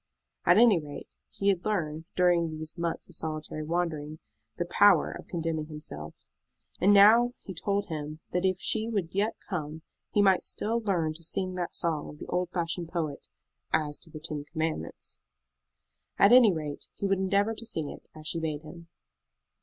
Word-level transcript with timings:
At 0.47 0.57
any 0.57 0.79
rate, 0.83 1.09
he 1.29 1.49
had 1.49 1.63
learned, 1.63 2.05
during 2.15 2.57
those 2.57 2.75
months 2.75 3.07
of 3.07 3.13
solitary 3.15 3.61
wandering, 3.63 4.17
the 4.57 4.65
power 4.65 5.11
of 5.11 5.27
condemning 5.27 5.67
himself. 5.67 6.25
And 6.79 6.91
now 6.91 7.35
he 7.43 7.53
told 7.53 7.85
him 7.89 8.19
that 8.31 8.43
if 8.43 8.57
she 8.57 8.87
would 8.89 9.13
yet 9.13 9.35
come 9.47 9.83
he 10.11 10.23
might 10.23 10.41
still 10.41 10.79
learn 10.83 11.13
to 11.13 11.23
sing 11.23 11.53
that 11.53 11.75
song 11.75 12.09
of 12.09 12.17
the 12.17 12.25
old 12.25 12.49
fashioned 12.49 12.89
poet 12.89 13.27
"as 13.71 13.99
to 13.99 14.09
the 14.09 14.19
ten 14.19 14.43
commandments." 14.51 15.19
At 16.17 16.31
any 16.31 16.51
rate, 16.51 16.87
he 16.95 17.05
would 17.05 17.19
endeavor 17.19 17.53
to 17.53 17.65
sing 17.67 17.87
it, 17.91 18.07
as 18.15 18.25
she 18.27 18.39
bade 18.39 18.63
him. 18.63 18.87